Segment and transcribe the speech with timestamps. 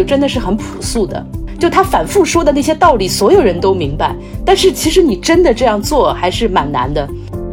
[0.00, 1.22] 就真的是很朴素的，
[1.58, 4.16] 就他反复说的那些道理，所有人都明白。
[4.46, 7.06] 但是其实你真的这样做还是蛮难的。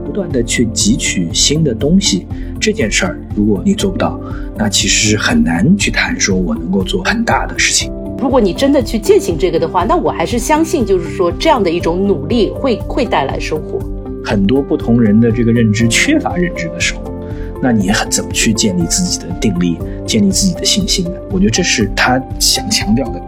[0.06, 2.26] 不断的去汲取新的东西，
[2.58, 4.18] 这件事儿如果你做不到，
[4.58, 7.92] 那其实很难去谈说我能够做很大的事情。
[8.18, 13.78] 如果你真的去践行这个的话，那我还是相信，就是说这样的一种努力会会带来收获。
[14.24, 17.14] 很多不同人的这个认知缺乏认知的时候，
[17.62, 19.78] 那你很怎么去建立自己的定力，
[20.08, 21.22] 建立自己的信心的？
[21.30, 23.22] 我觉得这是他想强调的。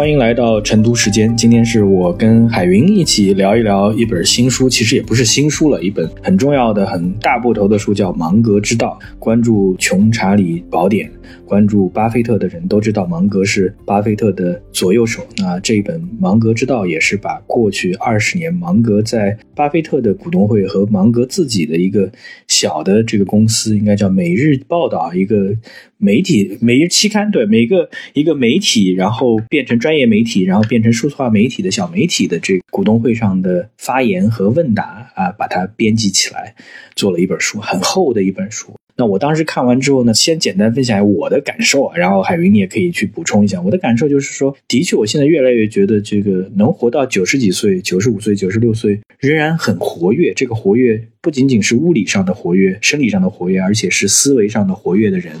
[0.00, 1.36] 欢迎来到成都时间。
[1.36, 8.98] 今天是我跟海云一起聊一聊一本新书，其实也不是新书了，一本很重要的、很大部头的书，叫《芒格之道》。
[9.18, 11.12] 关注穷查理宝典。
[11.44, 15.24] 关注巴菲特的人都知道，芒格是巴菲特的左右手。
[15.36, 22.10] 那这一本《芒格之道》也是把过去二十年芒格在巴菲特的股东会和芒格自己的一个
[22.48, 25.54] 小的这个公司，应该叫《每日报道》一个
[25.98, 36.54] 媒体、每日期刊，对每个一个媒体，然后变成专专业媒体，然后变成数字化媒体的小媒体的这个股东会上的发言和问答啊，把它编辑起来，
[36.94, 38.72] 做了一本书，很厚的一本书。
[38.94, 43.60] 那我当时看完之后呢，先简单分享一下我的感受啊，然后海云你也可以去补充一下。
[43.60, 50.32] 我的感受就是说，的确，我现在越来越觉得这个能活到九十几岁、九十五岁、九十六岁，仍然很活跃。
[50.34, 55.34] 这个活跃不仅仅是物理上的活跃、生理上的活跃，而且是思维上的活跃的人，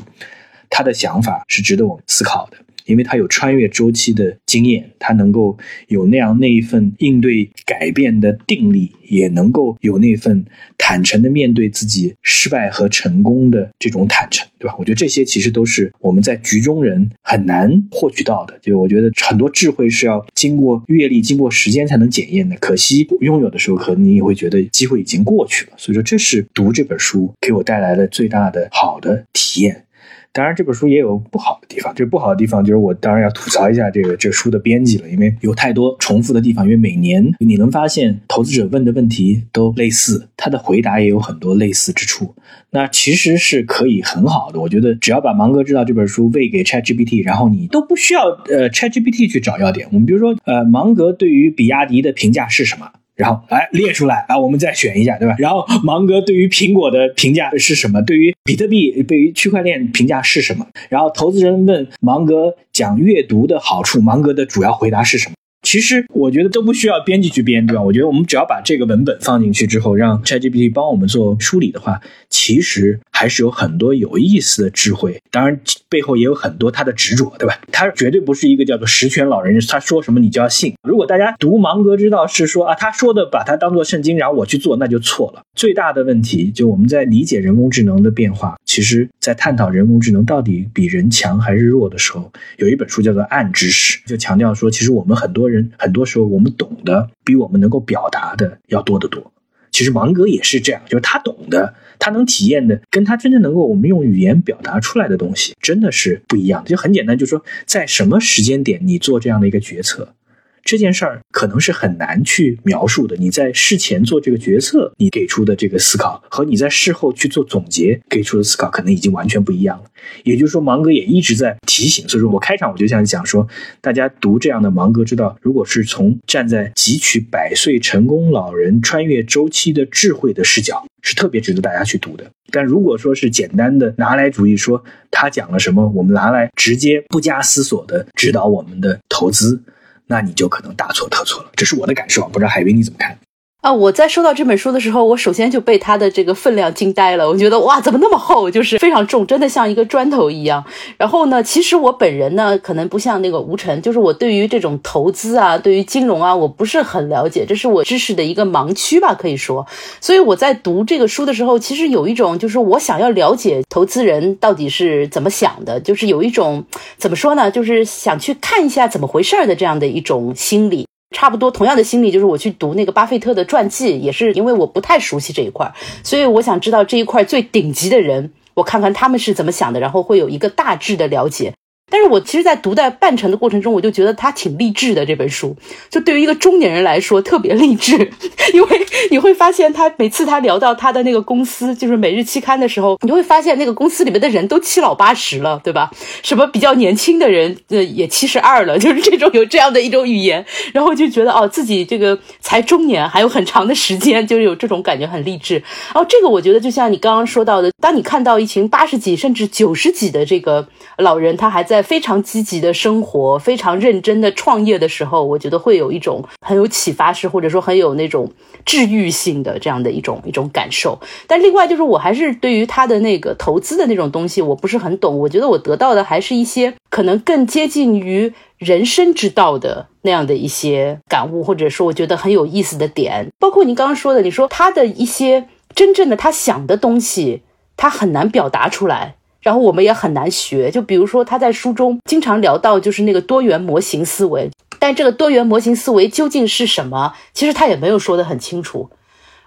[0.68, 2.56] 他的想法是值得我们思考的。
[2.90, 5.56] 因为他有穿越周期的经验，他能够
[5.88, 10.44] 有那样那一份应对改变的定力，也能够有那份
[10.76, 14.74] 坦诚的面对自己失败和成功的这种坦诚，对吧？
[14.78, 18.58] 我觉得这些其实都是我们在局中人很难获取到的。
[18.60, 22.56] 就我觉得很多智慧是要经过阅历、经过时间才能检验的。
[22.56, 25.72] 可惜拥有的时候，可能你也会觉得机会已经过去了。
[25.76, 29.84] 所以说，这是读这本书给我带来的最大的好的体验。
[30.32, 31.92] 当然，这本书也有不好的地方。
[31.92, 36.64] 这不好的地方就是我当然要吐槽一下这个这书的编辑了，因为有太多重复的地方。
[36.64, 42.32] 因为每年你能发现投资者问的问题都类似，他的回答也有很多类似之处。
[42.70, 49.88] 那其实是可以很好的，我觉得只要把《芒格知道》这本书喂给 ChatGPT，然后你都不需要呃 ChatGPT 去找要点。
[49.90, 52.88] 我们比如说，呃，芒格对于比亚迪的评价是什么？
[53.20, 55.36] 然后来列出来啊，我们再选一下，对吧？
[55.38, 58.00] 然后芒格对于苹果的评价是什么？
[58.02, 60.66] 对于比特币、对于区块链评价是什么？
[60.88, 65.34] 然后投资人问芒格讲阅读的好处，芒格的主要回答是什么？
[65.62, 67.82] 其实我觉得都不需要编辑去编，对吧？
[67.82, 72.00] 我觉得我们只要把这个文本放进去之后，让 ChatGPT 帮我们做梳理的话，
[72.30, 75.20] 其实还是有很多有意思的智慧。
[75.30, 75.60] 当然
[75.90, 77.60] 背后也有很多他的执着，对吧？
[77.70, 80.72] 他绝对不是一个叫做十全老人，他说什么你就要信。
[80.82, 85.42] 如果大家读芒格之道是说啊，他说的把它当做圣经，然后我去做，那就错了。
[85.54, 99.30] 最大的问题就我们在理解人工智能的变化，其实在探讨人工智能到底比人强还是弱的时候，有一本书叫做《暗知识》，就强调说，其实我们很多人很多时候我们懂的比我们能够表达的要多得多。
[99.70, 106.70] 其实芒格也是这样，就是他懂的，他能体验的，跟他真正能够我们用语言表达出来的东西，真的是不一样的。
[106.70, 110.14] 就很简单，就是说在什么时间点你做这样的一个决策。
[110.62, 113.16] 这件事儿可能是很难去描述的。
[113.16, 119.84] 你在事前做这个决策，你给出的这个思考和你在事后去做总结给出的思考，可能已经完全不一样了。
[120.24, 122.08] 也就是说，芒格也一直在提醒。
[122.08, 123.46] 所以说我开场我就想讲说，
[123.80, 132.24] 大家读这样的芒格之道，如果是从站在汲取百岁成功老人穿越周期的智慧的视角，是特别值得大家去读的。
[132.52, 139.62] 但如果说是简单的拿来主义，说他讲了什么，我们拿来直接不加思索的指导我们的投资。
[140.10, 143.16] 那你就可能大错特错了，这是我的感受，不知道海云你怎么看？
[143.60, 147.28] 啊，我在收到这本书的时候，我首先就被它的这个分量惊呆了。
[147.28, 150.64] 我觉得哇，怎么那么厚，就是非常重，真的像一个砖头一样。
[150.96, 159.66] 然后呢，其实我本人呢，可能不像那个吴晨，就是我对于这种投资啊，对于金融啊，我不是很了解，这是我知识的一个盲区吧，可以说。
[160.00, 166.64] 所以我在读这个书的时候，其实有一种就是我想要了解投资人到底是怎么想的，就是有一种
[166.96, 170.86] 怎么说呢，就是想去看一下怎么回事儿的这样的一种心理。
[171.10, 175.72] 差不多同样的心理，就是我去读那个巴菲特的传记，也是因为我不太熟悉这一块，
[176.02, 181.52] 所以我想知道这一块最顶级的人，我看看他们是怎么想的，然后会有一个大致的了解。
[181.90, 185.04] 但是我其实，在读的半程的过程中，我就觉得他挺励志的。
[185.04, 185.56] 这本书
[185.88, 188.12] 就对于一个中年人来说特别励志，
[188.54, 195.90] 因为你会发现他每次他聊到他的那个公司，就是《每日期刊》的时候，你会发现那个公司里面的人都七老八十了，对吧？
[196.22, 205.54] 什么比较年轻的人，呃，也七十二了，就是这种有这样的一种语言，然后就觉得哦，自己这个才中年，还有很长的时间，就是有这种感觉，很励志。
[205.92, 218.30] 然后这个我觉得就像你刚刚说到的，当你看到一群八十几甚至九十几的这个老人，他还在非常积极的生活，非常认真的创业的时候，我觉得会有一种很有启发式，或者说很有那种
[218.64, 220.98] 治愈性的这样的一种一种感受。
[221.26, 225.18] 但另外就是，我还是对于他的那个投资的那种东西，我不是很懂。
[225.18, 233.28] 我觉得我得到的还是一些可能更接近于人生之道的那样的一些感悟，或者说我觉得很有意思的点。
[233.38, 237.42] 包括您刚刚说的，你说他的一些真正的他想的东西，
[237.76, 239.16] 他很难表达出来。
[239.40, 247.14] 然后我们也很难学，就比如说他在书中经常聊到就是那个多元模型思维，但这个多元模型思维究竟是什么？
[247.32, 248.90] 其实他也没有说得很清楚。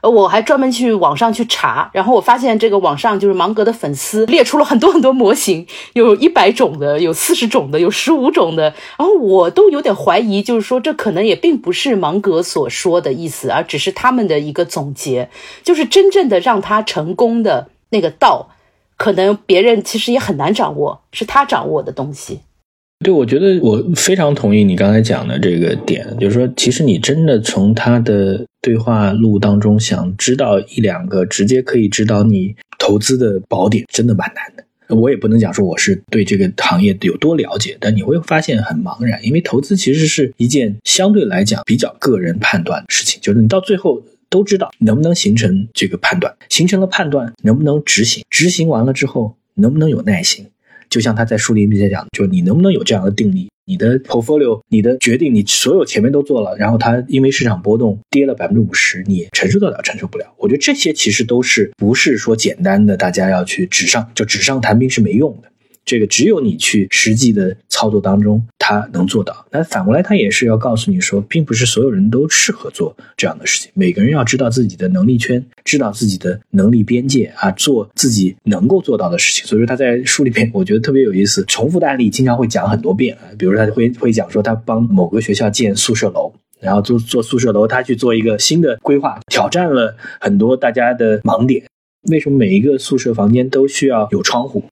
[0.01, 8.63] 我还专门去网上去查，然后我发现这个网上就是芒格的粉丝列出了很多很多模型， 有一百种的，有四十种的，有十五种的。
[8.98, 15.30] 然后我都有点怀疑，就是说这可能也并不是芒格所说的意思，而只是他们的一个总结，
[15.63, 18.50] 就是真正的让他成功的那个道。
[19.04, 22.40] 可能别人其实也很难掌握，是他掌握的东西。
[23.04, 34.64] 对，我觉得我非常同意你刚才讲的这个点，就是说，其实你真的从他的对话录当中想知道一两个直接可以指导你投资的宝典，真的蛮难的。
[34.96, 44.02] 我也不能讲说我是对这个行业有多了解，但你会发现很茫然，因为投资其实是一件相对来讲比较个人判断的事情，就是你到最后。
[44.33, 50.47] 都知道能不能形成这个判断，形成了判断能不能执行，执行完了之后能不能有耐心？
[50.89, 53.47] 就像他在书里面讲，就你能不能有这样的定力？
[53.65, 60.33] 你的 portfolio，你的决定，你所有前面都做了，然后它因为市场波动跌了百分之五十，你承受得了承受不了？
[60.38, 65.50] 我觉得这些其实都是不是说简单的，大家要去纸上就纸上谈兵是没用的。
[65.85, 69.45] 这个只有你去实际的操作当中，他能做到。
[69.51, 73.71] 那反过来，他也是要告诉你说，并不是所有人都适合做这样的事情。
[73.74, 79.45] 每个人要知道自己的能力圈，知道自己的能力边界啊，做自己能够做到的事情。
[79.45, 83.27] 所以说他在书里面，我觉得特别有意思，重复的案例经常会讲很多遍啊。
[83.38, 91.65] 比如他会会讲说，他帮某个学校建宿舍楼，然后做做宿舍楼，他去做一个新的规划，挑战了很多大家的盲点。
[92.09, 94.63] 为什么每一个宿舍房间都需要有窗户？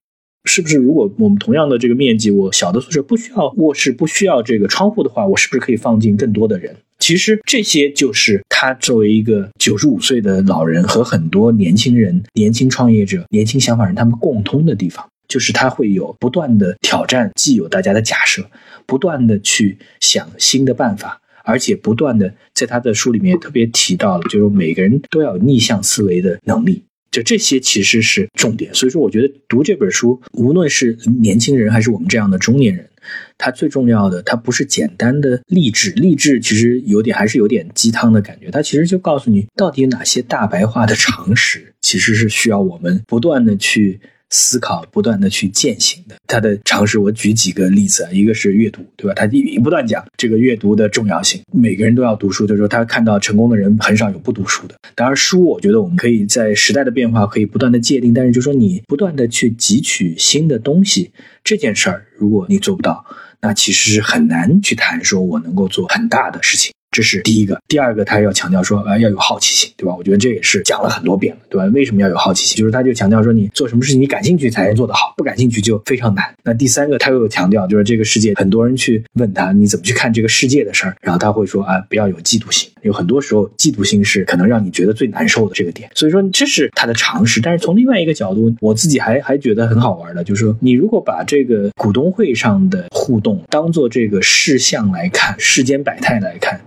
[0.45, 6.75] 是不是如果我们同样的这个面积，我小的宿舍不需要卧室，不需要这个窗户的话，我是不是可以放进更多的人？
[6.99, 18.45] 其实这些就是他作为一个九十五岁的老人和很多年轻人、年轻创业者、年轻想法人他们共通的地方，就是他会有不断的挑战既有大家的假设，
[18.85, 26.83] 不断的去想新的办法，而且不断的在他的书里面特别提到了，就是每个人都要逆向思维的能力。
[27.11, 32.89] 就这些其实是重点，所以说我觉得读这本书，无论是年轻人还是我们这样的中年人，
[33.37, 43.99] 它最重要的，它不是简单的励志，励志其实有点还是有点鸡汤的感觉，它其实就告诉你到底有哪些大白话的常识，其实是需要我们不断的去。
[44.31, 49.13] 思考不断的去践行的，他的常识我举几个例子啊，一个是阅读，对吧？
[49.13, 54.75] 他一不断讲这个阅读的重要性，每个人都要读书，就是说他看到成功的人很少有不读书的。
[54.95, 61.11] 当然，书我觉得我们可以在时代的变化可以不断的界定，但是就说你不断的去汲取新的东西
[61.43, 63.05] 这件事儿，如果你做不到，
[63.41, 66.71] 那其实是很难去谈说我能够做很大的事情。
[66.91, 69.95] 这是第一个，第二个，他要强调说，啊，要有好奇心，对吧？
[69.95, 71.63] 我觉得这也是讲了很多遍了，对吧？
[71.73, 72.57] 为什么要有好奇心？
[72.57, 76.25] 就是他就强调说，你做什么事情，你感兴趣才能做得好，不感兴趣就非常难。
[76.43, 80.95] 那第三个，他又强调，就是这个世界，很多人去问他，你怎么去看这个世界的事儿？
[81.01, 82.69] 然后他会说，啊，不要有嫉妒心。
[82.81, 85.89] 有很多时候，嫉妒心是可能让你觉得最难受的这个点。
[85.95, 87.39] 所以说，这是他的常识。
[87.39, 96.59] 但是从另外一个角度，我自己还还觉得很好玩的，就是说，你如果把这个股东会上的互动当做这个事项来看，世间百态来看。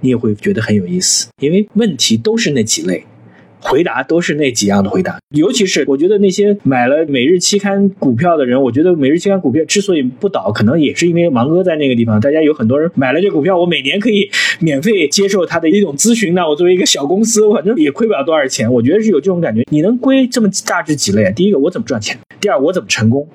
[0.00, 3.04] 你也会觉得很有意思，因为问题都是那几类，
[3.60, 5.18] 回答都是那几样的回答。
[5.34, 12.20] 尤其是我觉得那些买了每日期刊股票的人，我觉得每日期刊股票之所以不倒，可能也是因为芒哥在那个地方。
[12.20, 16.34] 大家有很多人买了这股票，我每年可以免费接受他的一种咨询。
[16.34, 18.72] 那我作为一个小公司，反正也亏不了多少钱。
[18.72, 19.64] 我觉得是有这种感觉。
[19.70, 21.30] 你能归这么大致几类？
[21.32, 22.16] 第一个，我怎么赚钱？
[22.40, 23.28] 第二，我怎么成功？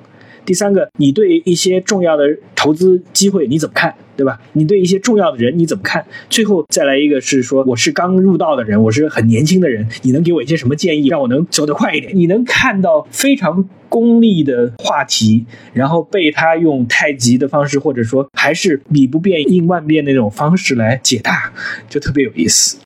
[0.46, 2.24] 第三个，你对一些重要的
[2.56, 4.40] 投资机会你怎么看，对吧？
[4.54, 6.06] 你对一些重要的人你怎么看？
[6.30, 12.16] 最后再来一个是说，我是刚入道的人，我是很年轻的人，你能给我一些什么建议，让我能走得快一点？
[12.16, 21.54] 你能看到非常功利的话题，然后被他用太极的方式，或者说还是米不变应万变的那种方式来解答，
[21.90, 22.78] 就特别有意思。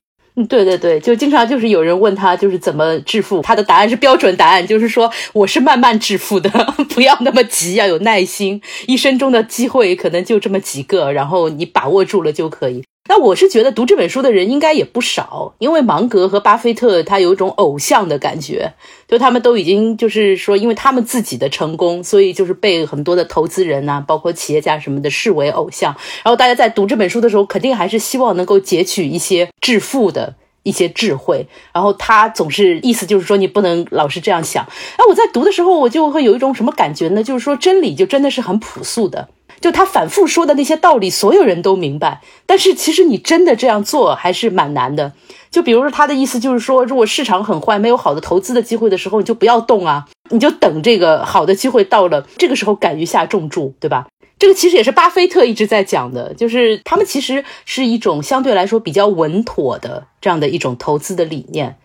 [0.46, 6.48] 对对对，就经常就是有人问他就是怎么致富，他的答案是标准答案，就是说我是慢慢致富的，
[6.94, 12.84] 不要那么急，要有耐心，一生中的机会可能就这么几个，然后你把握住了就可以。
[13.08, 18.74] 那我是觉得读这本书的人应该也不少，因为芒格和巴菲特他有一种偶像的感觉，
[19.08, 25.96] 就他们都已经就是说，因为他们自己的成功，所以就是被很多的投资人呐，包括企业家什么的视为偶像。
[26.22, 31.46] 然后大家在读这本书的时候，肯定还是希望能够截取一些致富的一些智慧。
[31.72, 34.66] 然后他总是意思就是说，你不能老是这样想。
[34.98, 37.22] 那我在读的时候，我就会有一种什么感觉呢？
[37.22, 39.28] 就是说真理就真的是很朴素的。
[39.60, 42.20] 就他反复说的那些道理，所有人都明白。
[42.46, 45.12] 但是其实你真的这样做还是蛮难的。
[45.50, 54.06] 就比如说他的意思就是说，如果市场很坏，没有好的投资的机会的时候，你就不要动啊，你就等这个好的机会到了，这个时候敢于下重注，对吧？
[54.38, 61.76] 这个其实也是巴菲特一直在讲的，就是他们其实是一种相对来说比较稳妥的这样的一种投资的理念。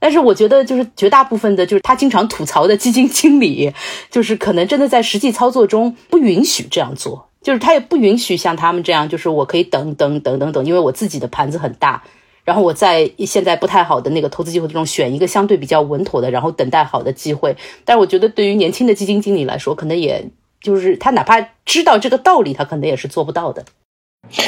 [0.00, 3.70] 但是我觉得，就是绝大部分的，就是他经常吐槽的基金经理，
[4.10, 12.02] 就是可能真的在实际操作中不允许这样做，就是他也不允许像他们这样，就是我可以等等等等等，因为我自己的盘子很大，
[12.44, 17.54] 然后我在现在不太好的那个投资机会中选一个相对比较稳妥的，然后等待好的机会。
[17.84, 20.30] 但是我觉得，对于年轻的基金经理来说，可能也
[20.62, 23.66] 就是他哪怕知道这个道理，他可能也是做不到的。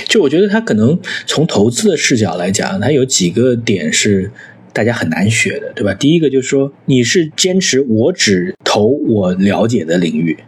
[0.09, 4.32] 就我觉得他可能从投资的视角来讲，他有几个点是。
[4.73, 5.93] 大家很难学的，对吧？
[5.95, 10.38] 第一个就是说，你是坚持我只投我了解的领域，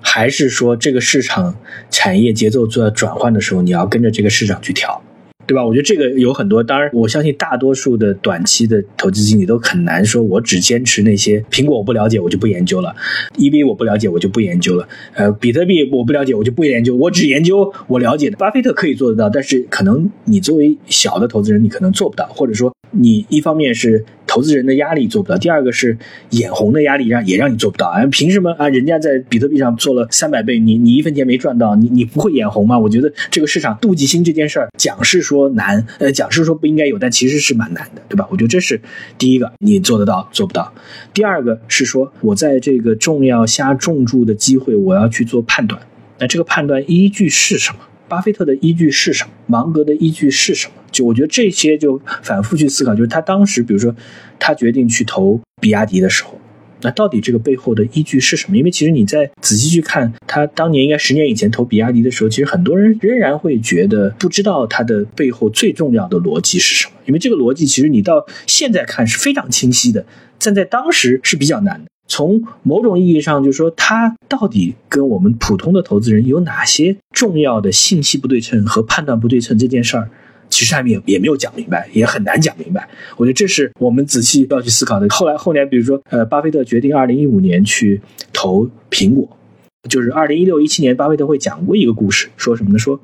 [0.00, 1.58] 还是说这个市场
[1.90, 5.02] 产业节奏做转换的时候，你要跟着这个市场去调？
[5.48, 5.64] 对吧？
[5.64, 12.94] 我觉得这个有很多，当然我相信大多数的短期的投资经理都很难说，我只坚持那些苹果我不了解我就不研究了
[13.38, 18.36] ，EB 我不了解我就不研究了，呃，比特币我不了解我就不研究，我只研究我了解的。
[18.36, 24.04] 巴菲特可以做得到，但是可能你作为小的投资人，你可能做不到，或者说你一方面是。
[24.28, 25.98] 投资人的压力做不到，第二个是
[26.30, 28.04] 眼红的压力让也让你做不到啊！
[28.06, 28.68] 凭什么啊？
[28.68, 32.78] 人家在比特币上做了三百倍，你你一分钱没赚到，你你不会眼红吗？
[32.78, 38.28] 我觉得这个市场妒忌心这件事儿，讲是说难，呃，讲是说不应该有，但其实是蛮难的，对吧？
[38.30, 38.80] 我觉得这是
[39.16, 40.72] 第一个，你做得到做不到。
[41.14, 45.80] 第二个是说我在这个重要下重注的机会，我要去做判断，
[46.18, 47.78] 那这个判断依据是什么？
[48.08, 49.30] 巴菲特的依据是什么？
[49.46, 50.74] 芒格的依据是什么？
[50.90, 53.94] 就我觉得这些就反复去思考，就是他当时，比如说
[54.38, 56.40] 他决定去投比亚迪的时候，
[56.80, 58.56] 那到底这个背后的依据是什么？
[58.56, 66.92] 因为其实你在仔细去看他当年应该十年以前投比亚迪的时候，其实很多人仍然会觉得不知道他的背后最重要的逻辑是什么。
[67.04, 70.06] 因为这个逻辑其实你到现在看是非常清晰的，
[70.38, 71.90] 站在当时是比较难的。
[72.08, 80.08] 从某种意义上，就是说，他到底跟我们普通的投资人有哪些重要的信息不对称和判断不对称这件事儿，
[80.48, 82.88] 其实还没也也没有讲明白，也很难讲明白。
[83.18, 85.06] 我觉得这是我们仔细要去思考的。
[85.10, 88.00] 后来后年，比如说，呃，巴菲特决定二零一五年去
[88.32, 89.28] 投苹果，
[89.90, 92.78] 就是二零一六一七年，巴菲特会讲过一个故事，说什么呢？
[92.78, 92.98] 说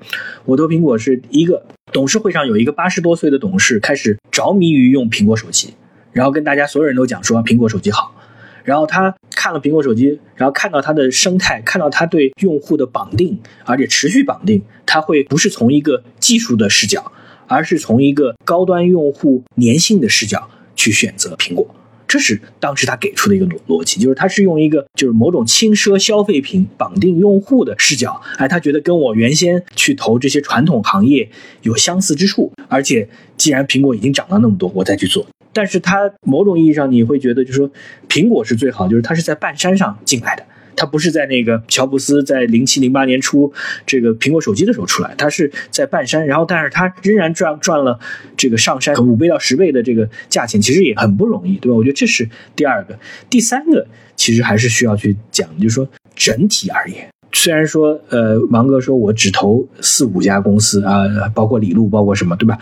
[0.47, 5.75] 我投苹果是一个董事会上有一个八十多岁的董事开始着迷于用苹果手机，
[6.13, 8.15] 然后跟大家所有人都讲说苹果手机好。
[8.65, 17.13] 然后他看了苹果手机，然后看到它的生态，看到它对用户的绑定，而且持续绑定，他会不是从一个技术的视角，
[17.47, 21.75] 而是从一个高端用户粘性的视角去选择苹果。
[22.07, 31.29] 这是当时他给出的一个逻逻辑，就是他是用一个就是某种轻奢消费品绑定用户的视角，哎，他觉得跟我原先去投这些传统行业
[31.63, 35.27] 有相似之处，而且既然苹果已经涨了那么多，我再去做。
[35.55, 37.71] 但是它某种意义上你会觉得，就是说
[38.09, 40.45] 苹果是最好，就是它是在半山上进来的，
[40.77, 43.53] 它不是在那个乔布斯在零七零八年初
[43.87, 47.99] 这个苹果手机的时候出来，它是在半山，然后但是它仍然赚赚了
[48.37, 51.77] 这个上山五倍到十倍的这个价钱，其实也很不容易，对吧？
[51.77, 52.99] 我觉得这是第二个，
[53.31, 62.59] 第三个其实还是需要去讲，就是说整体而言，虽然说呃芒哥说我只投四五家公司啊，包括李路，包括什么，对吧？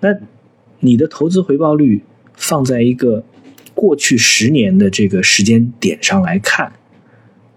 [0.00, 0.08] 那
[0.80, 2.02] 你的投资回报率？
[2.36, 3.24] 放在一个
[3.74, 6.72] 过去十年的这个时间点上来看，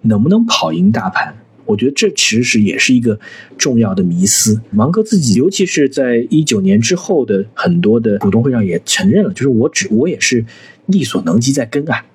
[0.01, 1.36] 能不能跑赢大盘？
[1.65, 3.19] 我觉得这其实是也是一个
[3.57, 4.62] 重要的迷思。
[4.72, 10.46] 芒格自己，尤其是在一九年之后的很多的股东会上也承认了，就是我只我也是
[10.86, 12.05] 力所能及在跟啊。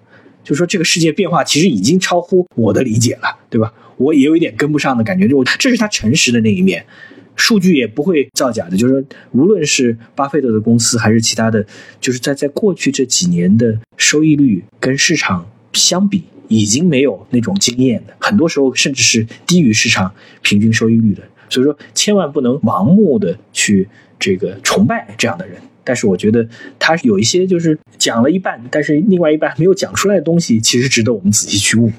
[0.42, 3.72] 就说这个世界变化其实已经超乎我的理解了，对吧？
[3.98, 6.84] 我也有一点跟不上的感觉，就这是他诚实的那一面，
[7.42, 8.76] 数据也不会造假的。
[8.76, 11.66] 就是说，无论是巴菲特的公司还是其他的，
[12.00, 21.22] 就是在在过去这几年的收益率跟市场相比，已经没有那种经验的，很多时候甚至是低于市场平均收益率的。
[21.50, 23.88] 所以说，千万不能盲目的去
[24.20, 25.60] 这个崇拜这样的人。
[25.84, 31.90] 但是我觉得他有一些就是讲了一半，但是另外一半没有讲出来的东西，其实值得我们仔细去悟。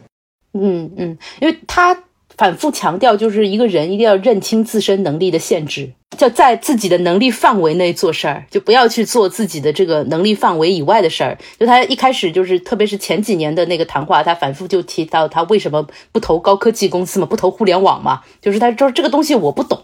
[0.54, 1.94] 嗯嗯，因为他
[2.38, 11.38] 反复强调，就是一个人一定要认清自身能力的限制，就在自己的能力范围内做事儿，就不要去做自己的这个能力范围以外的事儿。
[11.60, 19.80] 就他一开始就是，特别是前几年的那个谈话，他反复就提到他为什么不投高科技公司嘛，不投互联网嘛，就是他说这个东西我不懂，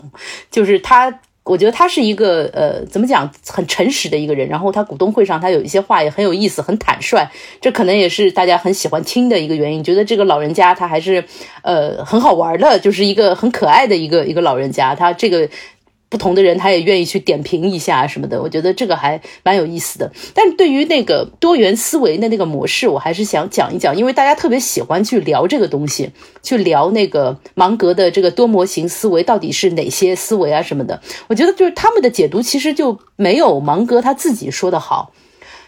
[0.51, 1.21] 就是他。
[1.49, 4.47] 我觉得他是一个呃，怎么讲，很诚实的一个人。
[4.47, 7.27] 然后他股东会上，他有一些话也很有意思，很坦率。
[7.59, 9.83] 这可能也是大家很喜欢听的一个原因。
[9.83, 11.23] 觉得这个老人家他还是
[11.63, 14.93] 呃很好玩的，就是一个很可爱的一个一个老人家。
[14.93, 15.49] 他这个。
[16.09, 20.11] 不同的人，他也愿意去点评一下什么的，我觉得这个还蛮有意思的。
[20.33, 26.11] 但对于那个多元思维的那个模式，我还是想讲一讲，因为大家特别喜欢去聊这个东西，
[26.41, 30.99] 去聊那个芒格的这个多模型思维到底是哪些思维啊什么的。
[31.27, 35.13] 我觉得就是他们的解读其实就没有芒格他自己说的好。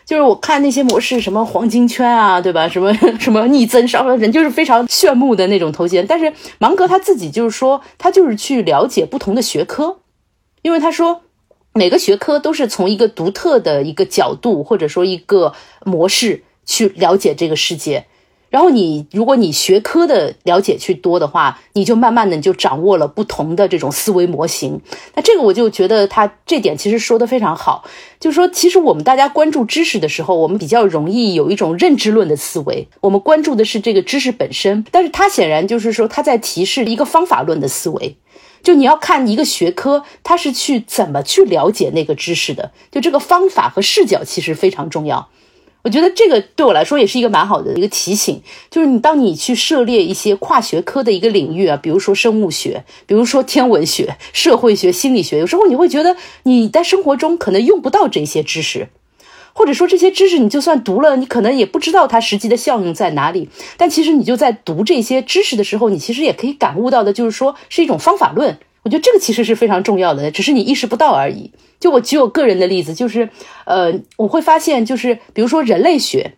[0.04, 2.68] 就是我看那些模式，什么黄金圈啊，对吧？
[2.68, 6.06] 什么 什么逆增烧人，就是非常炫目的那种头衔。
[6.08, 10.00] 但是芒格他自己就是说，他就是去了解不同的学科。
[10.62, 11.22] 因为他说，
[11.74, 15.54] 每个学科都是从一个独特的一个角度或者说一个
[15.86, 18.06] 模式去了解这个世界，
[18.50, 24.82] 然后你如果你学科的了解去多的话，你就慢慢的你就掌握了不同的这种思维模型。
[25.16, 27.86] 那这个我就觉得他这点其实说的非常好，
[28.20, 38.18] 就是说其实我们大家关注知识的时候，我们比较容易有一种认知论的思维，我们关注的是这个知识本身，但是他显然就是说他在提示一个方法论的思维。
[38.64, 45.30] 就你要看一个学科，它是去怎么去了解那个知识的，就这个方法和视角其实非常重要。
[45.84, 58.90] 我觉得这个对我来说也是一个蛮好的一个提醒，就是你当你去涉猎一些跨学科的一个领域啊，比如说生物学，比如说天文学、社会学、心理学，有时候你会觉得你在生活中可能用不到这些知识。
[59.54, 63.50] 或者说这些知识，你就算读了，你可能也不知道它实际的效用在哪里。
[63.78, 68.58] 但其实你就在读这些知识的时候，你其实也可以感悟到的，就是说是一种方法论。
[68.84, 71.52] 我觉得这个其实是非常重要的，只是你意识不到而已。
[71.80, 73.30] 就我举我个人的例子，就是
[73.66, 76.34] 呃，我会发现，就是比如说人类学，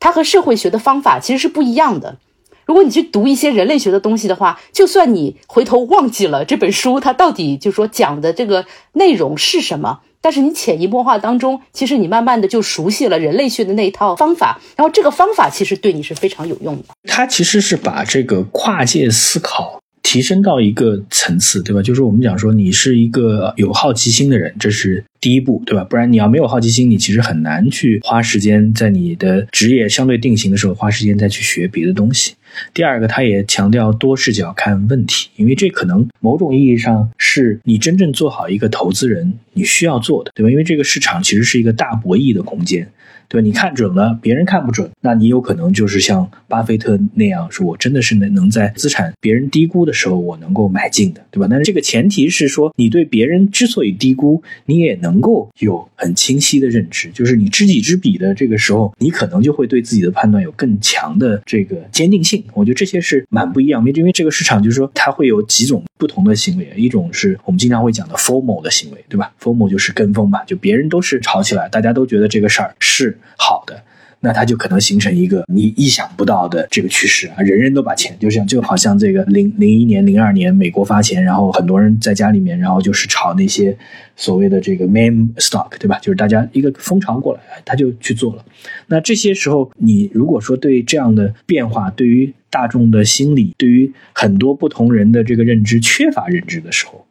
[0.00, 2.18] 它和社会学的方法其实是不一样的。
[2.64, 10.00] 如果你去读一些人类学的东西的话，就算你回头忘记了这本书它到底就是说讲的这个内容是什么。
[10.22, 16.84] 但是你潜移默化当中，其实你慢慢的就熟悉了人类学的那一套方法，然后这个方法其实对你是非常有用的。
[17.08, 21.80] 它其实是把这个跨界思考提升到一个层次，对吧？
[21.80, 25.84] 就是我们讲说你是一个有好奇心的人，这是第一步，对吧？
[25.84, 32.34] 不然你要没有好奇心，你其实很难去花时间在你的职业相对定型的时候花时间再去学别的东西。
[32.74, 40.50] 第二个，他也强调多视角看问题，因为这可能某种意义上是你真正做好一个投资人你需要做的，对吧？
[40.50, 42.86] 因为这个市场其实是一个大博弈的空间。
[43.32, 43.42] 对？
[43.42, 51.46] 你看准了，别人看不准，那你有可能就是像巴菲特那样，说我真的是能能在资产别人低估的时候，我能够买进的，对吧？
[51.50, 62.44] 但是这个前提是说，你对别人之所以低估，你也能够有很清晰的认知，就是你知己知彼的这个时候，你可能就会对自己的判断有更强的这个坚定性。
[62.54, 73.18] 我觉得这些是蛮不一样，因为这个市场就是说它会有几种不同的行为，一种是我们经常会讲的 formal 的行为，对吧？formal 就是跟风嘛，就别人都是炒起来，大家都觉得这个事儿是。
[73.36, 73.82] 好的，
[74.20, 77.42] 那它就可能形成一个你意想不到的这个趋势啊！
[77.42, 83.76] 人人都把钱，就像就好像这个零零一年、零二年美国发钱，然后很多人在家里面，然后就是炒那些
[84.16, 85.98] 所谓的这个 meme stock，对吧？
[85.98, 88.44] 就是大家一个风潮过来，他就去做了。
[88.86, 97.04] 那这些时候，你如果说对这样的变化，对于大众的心理，对于很多不同人的这个认知缺乏认知的时候，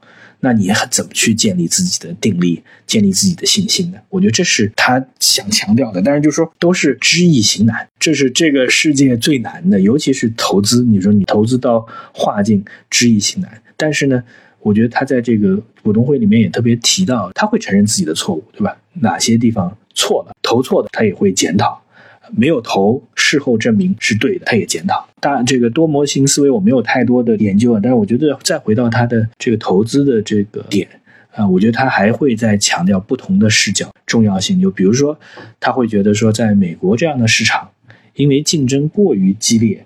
[0.44, 3.98] 那你怎么去建立自己的定力，建立自己的信心呢？
[4.10, 6.02] 我觉得这是他想强调的。
[6.02, 10.84] 但是就是说，都是知易行难，这是这个世界最难的，尤其是投资。
[10.84, 13.62] 你说你投资到画境，知易行难。
[13.78, 14.24] 但是呢，
[14.60, 18.76] 我觉得他在这个股东会里面也特别提到，他会承认自己的错误，对吧？
[18.94, 21.81] 哪些地方错了，投错的，他也会检讨。
[22.36, 25.08] 没有投，事后证明是对的，他也检讨。
[25.20, 30.88] 当然这个多模型思维我没有太多的研究啊，但是我觉得再回到他的这个投资的这个点
[31.34, 34.60] 啊，我觉得他还会再强调不同的视角重要性。
[34.60, 35.18] 就比如说，
[35.60, 37.70] 他会觉得说，在美国这样的市场，
[38.16, 39.86] 因为竞争过于激烈，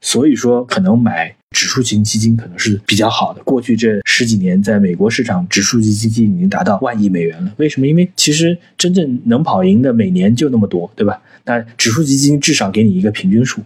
[0.00, 3.42] 所以说可能买指数型基金可能是比较好的。
[3.42, 7.50] 过去这十几年，在美国市场，指数型基金已经达到万亿美元了。
[7.56, 7.86] 为什么？
[7.86, 11.18] 因为其实真正能跑赢的每年就那么多，对吧？
[11.46, 13.62] 那指数基金至少给你一个平均数。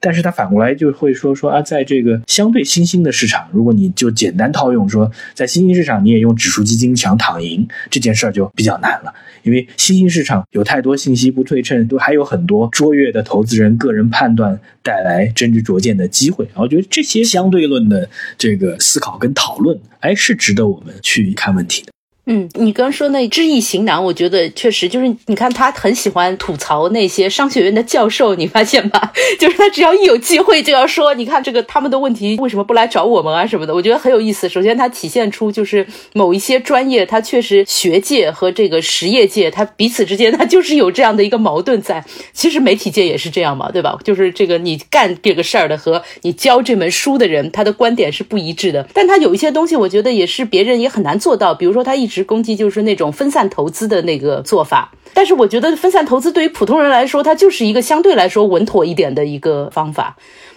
[0.00, 16.48] 但是他反过来就会说说啊，在这个相对新兴的市场，如果你就简单套用说，在新兴市场你也用指数基金想躺赢这件事儿就比较难了，因为新兴市场有太多信息不对称，都还有很多卓越的投资人个人判断带来真知灼见的机会。
[16.54, 18.08] 我觉得这些相对论的
[18.38, 21.92] 这个思考跟讨论，哎，是值得我们去看问题的。
[22.32, 29.10] 嗯，你刚说那知易行难，我觉得确实就是，你看他很喜欢吐槽那些商学院的教授，你发现吗？
[29.40, 34.48] 就是他只要一有机会就要说，你看这个他们的问题为什么不来找我们啊什么的，我觉得很有意思。
[34.48, 42.04] 首先，它体现出就是某一些专业，它确实学界和这个实业界，它彼此之间它就是有这样的一个矛盾在。
[42.32, 43.98] 其实媒体界也是这样嘛，对吧？
[44.04, 48.86] 就是这个你干这个事儿的和你教这门书的人，他的观点是不一致的。
[48.94, 52.19] 但他有一些东西，我觉得也是别人也很难做到，比如说他一直。
[52.24, 60.16] 攻击就是那种分散投资的那个做法，但是我觉得分散投资对于普通人来说，它就是一个相对来说稳妥一点的一个方法。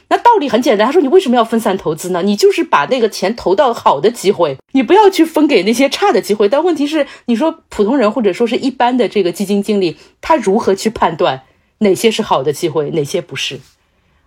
[0.09, 2.21] 那道理很简单，他说你为什么要分散投资呢？
[2.21, 6.47] 你就是把那个钱投到好的机会，你不要去分给那些差的机会。
[6.47, 11.41] 但问题是，你说普通人或者说是一般的这个基金经理，他如何去判断
[11.79, 13.59] 哪些是好的机会，哪些不是？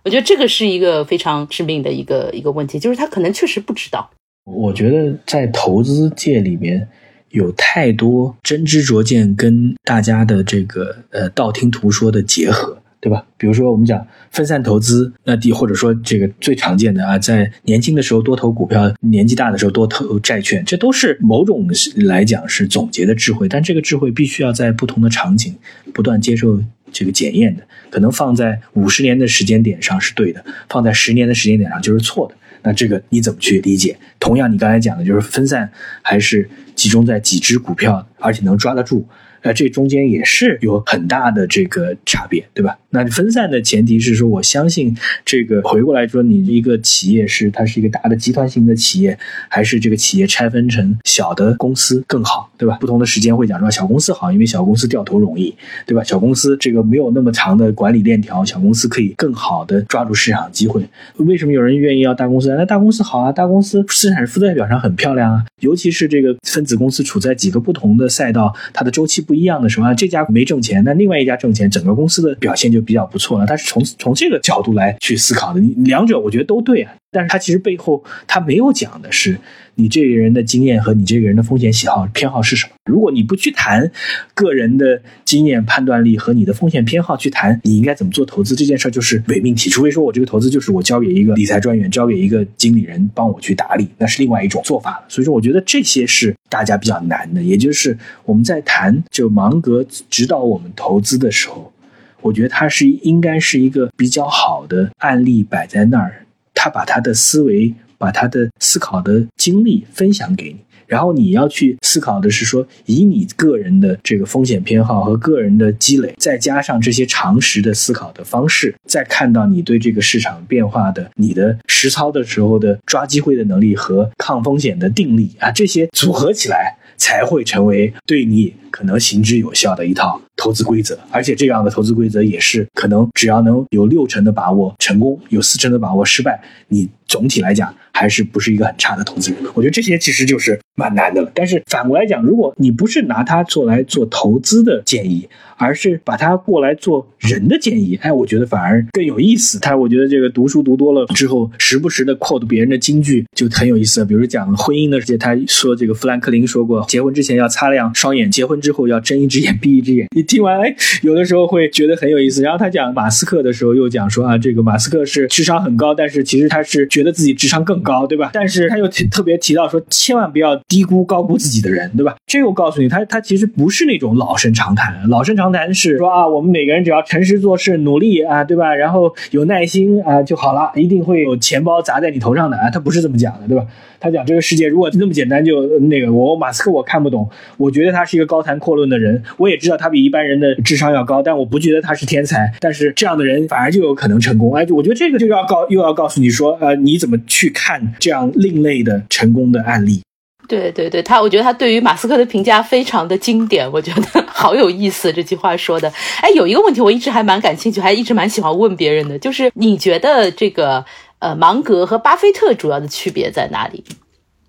[0.03, 4.09] 我觉得这个是一个非常致命的一个一个问题，就是他可能确实不知道。
[4.45, 6.89] 我觉得在投资界里面。
[7.29, 13.25] 有太多真知灼见跟大家的这个呃道听途说的结合，对吧？
[13.37, 23.47] 比如说我们讲分散投资，那第或者说这个最常见的啊，在年轻的时候多投股票，年纪大的时候多投债券，这都是某种来讲是总结的智慧。
[23.47, 25.55] 但这个智慧必须要在不同的场景
[25.93, 26.61] 不断接受
[26.91, 32.35] 这个检验的，可能放在五十年的时间点上是对的，放在十年的时间点上就是错的。
[32.63, 33.97] 那这个你怎么去理解？
[34.19, 36.49] 同样，你刚才讲的就是分散还是？
[36.77, 39.03] 集中在几只股票，而且能抓得住。
[39.47, 42.77] 那这中间也是有很大的这个差别，对吧？
[42.89, 52.77] 那分散的前提是说，我相信这个回过来说，你一个企业是它是一个大的集团型的企业，还是这个企业拆分成小的公司更好，对吧？
[52.81, 55.55] 不同的时间会讲说小公司好，因为小公司掉头容易，
[55.85, 56.03] 对吧？
[56.03, 60.83] 小公司这个没有那么长的管理链条，小公司可以更好的抓住市场机会。
[61.15, 62.53] 为什么有人愿意要大公司？
[62.57, 69.36] 那大公司好啊，大公司资产负债表上很漂亮啊，尤其是这个分子公司处在几个不同的赛道，它的周期不。
[69.37, 73.45] 一样的什么，这家没挣钱，那另外一家挣钱，整个公司的表现就比较不错了。
[73.47, 76.91] 但是从从这个角度来去思考的，两者我觉得都对啊。
[77.17, 79.39] 但是他其实背后他没有讲的是，
[79.73, 82.73] 你这个人的经验和你这个人的风险喜好偏好是什么。
[82.85, 83.91] 如果你不去谈
[84.35, 89.67] 个人的经验判断力和你的风险偏好，去谈你应该怎么做投资这件事儿，就是伪命题。
[89.67, 95.05] 除非说我这个投资就是我交给一个理财专员，交给一个经理人帮我去打理，那是另外一种做法了。
[95.07, 97.41] 所以说，我觉得这些是大家比较难的。
[97.41, 101.73] 也就是我们在谈就芒格指导我们投资的时候，
[102.21, 106.26] 我觉得他是应该是一个比较好的案例摆在那儿。
[106.59, 126.75] 他把他的思维，把他的思考的经历分享给你，然后你要去思考的是说，以你个人的这个风险偏好和个人的积累，再加上这些常识的思考的方式，再看到你对这个市场变化的你的实操的时候的抓机会的能力和抗风险的定力啊，这些组合起来。
[126.99, 139.39] 才会成为对你可能行之有效的一套投资规则，而且这样的投资规则也是可能只要能有六成的把握成功，有四成的把握失败，你总体来讲还是不是一个很差的投资人。
[139.53, 141.31] 我觉得这些其实就是蛮难的了。
[141.33, 149.57] 但是反过来讲，如果你不是拿它做来做投资的建议，而是把它过来做人的建议，哎，我觉得反而更有意思。
[149.59, 154.05] 他我觉得这个读书读多了之后，时不时的 quote 别人的金句就很有意思。
[154.05, 160.07] 比如讲婚姻的这些，他说这个富兰克林说过，结婚之前要擦亮双眼，结婚之后要睁一只眼闭一只眼。
[160.15, 162.41] 你听完，哎，有的时候会觉得很有意思。
[162.41, 168.31] 然后他讲马斯克的时候，又讲说啊，这个马斯克是智商很高，但是其实他是觉得自己智商更高，对吧？
[168.33, 172.17] 但是他又特别提到说，千万不要低估高估自己的人，对吧？
[172.27, 175.37] 这又告诉你，他他其实不是那种老生常谈，老生。
[175.37, 178.73] 常谈是说啊，我们每个人只要诚实做事、努力啊，对吧？
[178.73, 182.67] 然后有耐心啊就好了，一定会有钱包砸在你头上的啊。
[182.71, 183.63] 他不是这么讲的，对吧？
[183.99, 192.53] 他讲这个世界如果那么简单，就那个我马斯克我看不懂，我觉得他是一个高谈阔论的人，我也知道他比一般人的智商要高，但我不觉得他是天才。
[192.59, 194.55] 但是这样的人反而就有可能成功。
[194.55, 200.01] 哎，我觉得这个就要告又要告诉你说，呃，你怎么去看这样另类的成功的案例？
[200.47, 205.91] 对对对，他我觉得他对于马斯克的评价非常的经典，我觉得好有意思这句话说的。
[206.21, 210.85] 哎，有一个问题我一直还蛮感兴趣，还一直蛮喜欢问别人的，就是你觉得这个
[211.19, 213.83] 呃芒格和巴菲特主要的区别在哪里？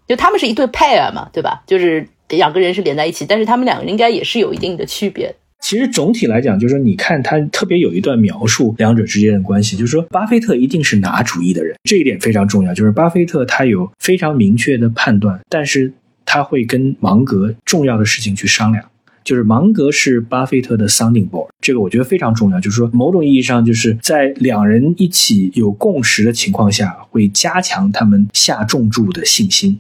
[0.07, 1.63] 就他们是一对 pair 嘛，对吧？
[1.67, 5.35] 就是两个人是连在一起，但是他们两个人应该也是有一定的区别。
[5.61, 12.73] 其实总体来讲，就是说，你看他特别有一段描述两者之间的关系，就是说，巴菲特一定是拿主意的人，这一点非常重要。
[12.73, 15.93] 就是巴菲特他有非常明确的判断，但是
[16.25, 18.85] 他会跟芒格重要的事情去商量。
[19.25, 22.59] 就是芒格是巴菲特的 sounding board，这个我觉得非常重要。
[22.59, 29.79] 就是说，某种意义上，就是在两人一起有共识的情况下，会加强他们下重注的信心。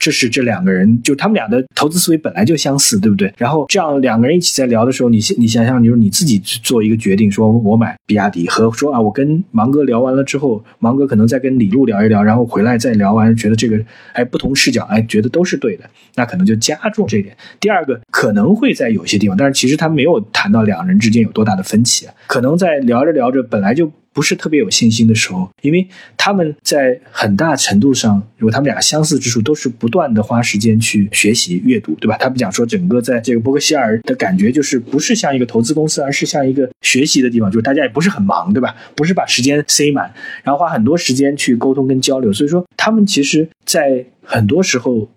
[0.00, 3.32] 这是这两个人，就他们俩的投资思维本来就相似，对不对？
[3.36, 13.78] 然后这样两个人一起在聊的时候，你你想想，就是你自己去做一个决定，说我买比亚迪，和说啊，我跟芒哥聊完了之后，芒哥可能再跟李璐聊一聊，然后回来再聊完，觉得这个
[14.14, 15.84] 哎不同视角，哎觉得都是对的，
[16.14, 17.36] 那可能就加重这一点。
[17.60, 23.92] 第二个可能会在有些地方，但是其实他没有谈到两人之间有多大的分歧，可能在聊着聊着本来就。
[24.12, 32.16] 不是特别有信心的时候，因为他们在很大程度上，如果他们俩相似之处，都是不断的花时间去学习阅读，对吧？
[32.18, 38.74] 他们讲说，整个在这个伯克希尔的感觉就是不是像一个投资公司，而是像一个学习的地方，就是大家也不是很忙，对吧？
[38.96, 42.32] 不是把时间塞满，然后花很多时间去沟通跟交流。
[42.32, 45.08] 所以说，他们其实，在很多时候，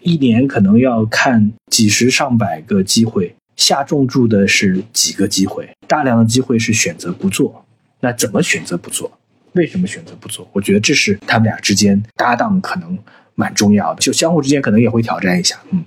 [0.00, 7.61] 一年可能要看几十上百个机会，下重注的是几个机会，大量的机会是选择不做。
[8.02, 9.10] 那怎么选择不做？
[9.52, 10.48] 为什么选择不做？
[10.52, 12.98] 我觉得这是他们俩之间搭档可能
[13.34, 15.58] 蛮重要的，就相互之间可能也会挑战一下。
[15.70, 15.84] 嗯，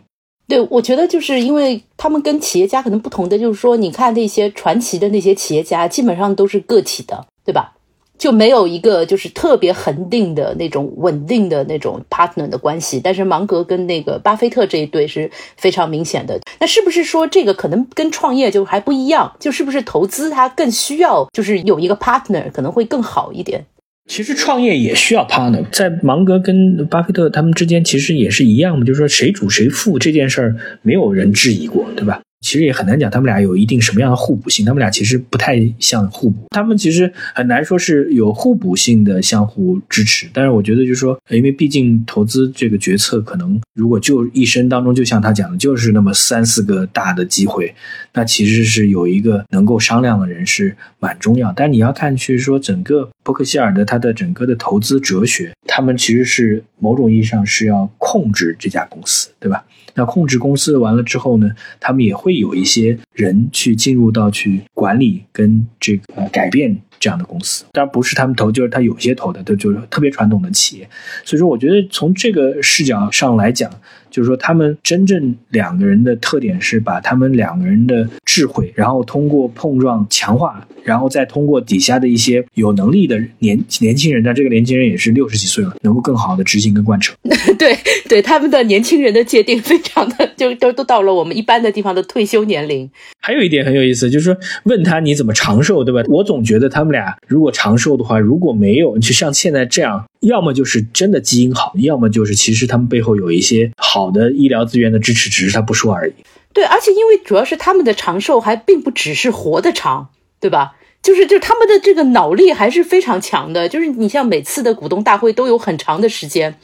[0.47, 7.74] 对，我觉得就是因为他们跟企业家可能不同的，就是说，你看那些传奇的那些企业家，基本上都是个体的，对吧？
[8.17, 16.39] 就没有一个就是特别恒定的那种稳定的那种 partner 的关系，但是芒格跟那个巴菲特这一对是非常明显的。
[16.60, 19.36] 那是不是说这个可能跟创业就还不一样？
[19.39, 23.65] 就是不是投资它更需要就是有一个 partner 可能会更好一点？
[24.08, 32.21] 其实创业也需要 partner，在芒格跟巴菲特他们之间其实也是一样的，就是说谁主谁负这件事儿没有人质疑过，对吧？
[32.45, 34.63] 其实也很难讲，他们俩有一定什么样的互补性？
[34.63, 40.27] 他们俩其实不太像互补，他们其实很难说是有互补性的相互支持。
[40.31, 47.73] 但是我觉得，就是说，因为毕竟投资这个决策，可能如果就一生当中，就像他讲的，就是那么三四个大的机会，
[48.13, 51.51] 那其实是有一个能够商量的人是蛮重要。
[51.55, 59.65] 但你要看，去说整个伯克希尔的他的整个的投资哲学，他们其实是某种意义上是要控制这家公司，对吧？
[59.95, 70.89] 那控制公司完了之后呢，他们也会有一些人去进入到去管理跟这个改变这样的公司，当然不是他们投，就是他有些投的都就是特别传统的企业。
[71.23, 73.69] 所以说，我觉得从这个视角上来讲。
[74.12, 87.13] 就是说，他们真正两个人的特点是把他们两个人的智慧，然后通过碰撞强化，然后再通过底下的一些有能力的年年轻人，但这个年轻人也是六十几岁了，能够更好的执行跟贯彻。
[87.60, 87.77] 对
[88.08, 92.89] 对，他们的年轻人的界定非常的，就都都到了我们一般的地方的退休年龄。
[93.19, 96.01] 还有一点很有意思，就是说问他你怎么长寿，对吧？
[96.08, 100.06] 我总觉得他他们俩如果长寿的话，如果没有就像现在这样。
[100.21, 106.13] 要么就是真的基因好，要么就是其实他们背后有一些好的医疗资源的支持，只是他不说而已。
[106.52, 110.76] 对，而且因为主要是他们的长寿还并不只是活得长，对吧？
[111.02, 113.67] 就是就是他们的这个脑力还是非常强的。
[113.67, 116.56] 就是你像每次的股东大会都有很长的时间，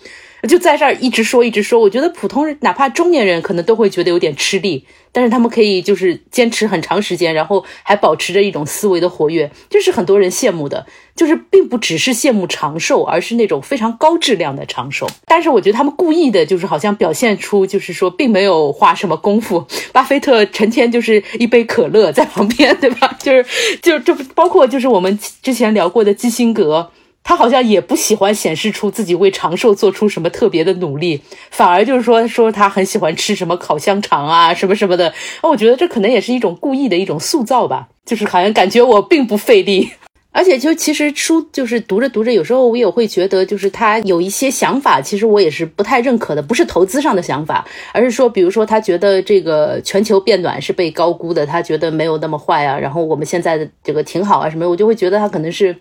[0.48, 1.80] 就在这儿一直说一直说。
[1.80, 4.86] 我觉得普通人哪怕中年人可能都会觉得有点吃力。
[5.14, 10.86] 但是他们可以就是坚持很长时间，然后还保持着一种思维的活跃，这是很多人羡慕的。
[11.14, 15.06] 就是并不只是羡慕长寿，而是那种非常高质量的长寿。
[15.26, 19.68] 但是我觉得他们故意的，就是好像表现出就是说并没有花什么功夫。
[19.92, 23.18] 巴菲特成天就是一杯可乐在旁边，对吧？
[23.20, 23.46] 就是
[23.82, 26.90] 就这不包括就是我们之前聊过的基辛格。
[27.24, 35.14] 他好像也不喜欢显示出自己为长寿做出什么特别的努力，反而就是说说他很喜欢吃什么烤香肠啊什么什么的。
[35.42, 39.92] 我觉得这可能也是一种故意的一种塑造吧，就是好像感觉我并不费力。
[40.34, 46.42] 而且就其实书就是读着读着，有时候我也会觉得，就是他有一些想法，其实我也是不太认可的。
[46.42, 52.80] 不是投资上的想法，而是说，比如说他觉得这个全球变暖是被高估的，他觉得没有那么坏啊。
[52.80, 55.76] 然后我们现在的这个挺好啊什么，我就会觉得他可能是，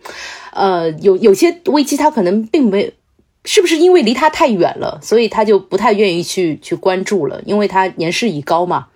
[0.52, 2.92] 呃，有有些危机他可能并没，
[3.44, 8.88] 是不是因为离他太远了，所以他就不太愿意去去关注了，因为他年事已高嘛，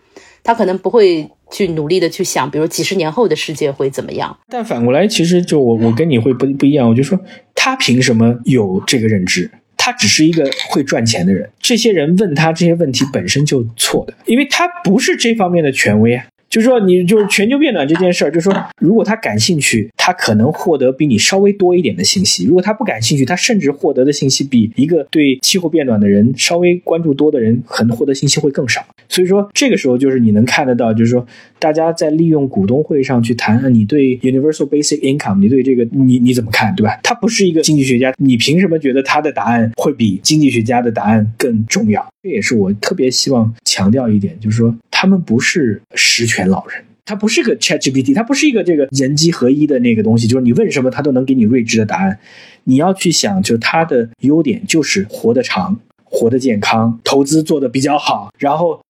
[0.44, 1.28] 他可能不会。
[1.50, 4.37] 去努力的去想，比如几十年后的世界会怎么样？
[4.48, 7.16] 但反过来，其实就我我跟你会不不一样，我就说
[7.54, 9.48] 他凭什么有这个认知？
[9.76, 11.48] 他只是一个会赚钱的人。
[11.61, 16.24] 这些人问他这些问题本身就错的，因为他不是这方面的权威啊。
[16.54, 28.80] 就是说，你就是全球变暖这件事儿，就是说，如果他感兴趣，他可能获得比你稍微多一点的信息；如果他不感兴趣，他甚至获得的信息比一个对气候变暖的人稍微关注多的人，可能获得信息会更少。
[29.08, 31.26] 所以说，这个时候就是你能看得到，就是说，
[31.58, 37.00] 大家在利用股东会上去谈，你对 universal basic income，你对这个你你怎么看，对吧？
[37.02, 42.06] 他不是一个经济学家，你凭什么觉得他的答案会比经济学家的答案更重要？
[42.22, 44.72] 这也是我特别希望强调一点，就是说。
[45.04, 52.18] 他们不是十全老人，他不是个 ChatGPT，他不是一个这个人机合一的那个东西，就是你问什么他都能给你睿智的答案。
[52.64, 58.80] 你要去想，就他的优点就是活得长、活得健康、投资做得比较好，然后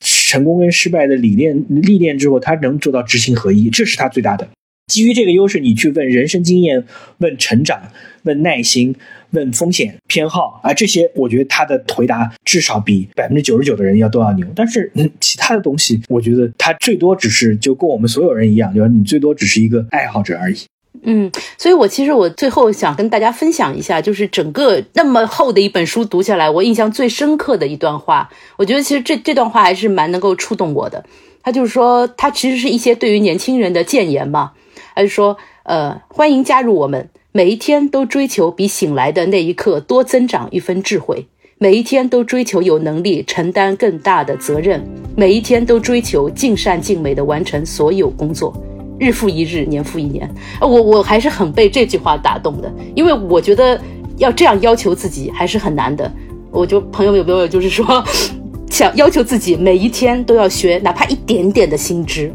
[0.00, 4.48] 成功跟失败的理念历练之后，他能做到知行合一，这是他最大的。
[4.86, 6.84] 基于这个优势，你去问人生经验、
[7.18, 7.80] 问成长、
[8.22, 8.94] 问耐心。
[9.32, 14.46] 问风险偏好啊，这些我觉得他的回答至少比百分之九十九的人要都要牛。
[14.54, 20.56] 但是嗯其他的东西，我觉得他最多只是就跟我们所有人一样，就是你最多只是一个爱好者而已。
[21.02, 28.30] 嗯，所以我其实我最后想跟大家分享一下，就是整个那么厚的一本书读下来，我印象最深刻的一段话。
[28.56, 31.04] 我觉得其实这这段话还是蛮能够触动我的。
[31.42, 34.52] 他就是说，他其实是一些对于年轻人的谏言嘛。
[34.96, 37.08] 他就说，呃，欢迎加入我们。
[37.32, 41.26] 每一天都追求比醒来的那一刻多增长一分智慧，
[41.58, 44.82] 每一天都追求有能力承担更大的责任，
[45.14, 48.56] 每一天都追求尽善尽美的完成所有工作，
[48.98, 50.26] 日复一日，年复一年。
[50.62, 53.78] 我我还是很被这句话打动的，因为我觉得
[54.16, 56.10] 要这样要求自己还是很难的。
[56.50, 58.02] 我就朋友有没有就是说，
[58.72, 62.34] 想要求自己每一天都要学哪怕一点点的新知，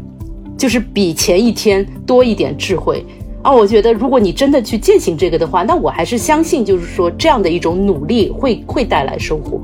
[0.56, 3.04] 就是比前一天多一点智慧。
[3.42, 9.60] 啊，我觉得如果你真的去践行这个的话，那我还是相信，就是说这样的一种努力会会带来收获。